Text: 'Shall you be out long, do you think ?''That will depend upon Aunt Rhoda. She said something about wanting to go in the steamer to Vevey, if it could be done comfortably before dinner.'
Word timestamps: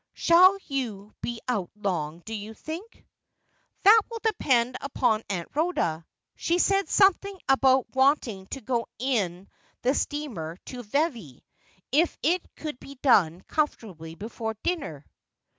'Shall 0.15 0.57
you 0.65 1.13
be 1.21 1.41
out 1.47 1.69
long, 1.75 2.23
do 2.25 2.33
you 2.33 2.55
think 2.55 3.05
?''That 3.83 4.01
will 4.09 4.17
depend 4.23 4.75
upon 4.81 5.21
Aunt 5.29 5.49
Rhoda. 5.53 6.07
She 6.35 6.57
said 6.57 6.89
something 6.89 7.39
about 7.47 7.85
wanting 7.93 8.47
to 8.47 8.61
go 8.61 8.87
in 8.97 9.47
the 9.83 9.93
steamer 9.93 10.57
to 10.65 10.81
Vevey, 10.81 11.43
if 11.91 12.17
it 12.23 12.41
could 12.55 12.79
be 12.79 12.95
done 13.03 13.41
comfortably 13.41 14.15
before 14.15 14.55
dinner.' 14.63 15.05